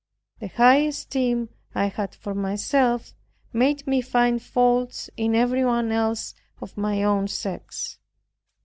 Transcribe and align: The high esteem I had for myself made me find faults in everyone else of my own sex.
The 0.39 0.47
high 0.47 0.77
esteem 0.87 1.49
I 1.75 1.85
had 1.85 2.15
for 2.15 2.33
myself 2.33 3.13
made 3.53 3.85
me 3.85 4.01
find 4.01 4.41
faults 4.41 5.11
in 5.15 5.35
everyone 5.35 5.91
else 5.91 6.33
of 6.59 6.75
my 6.75 7.03
own 7.03 7.27
sex. 7.27 7.99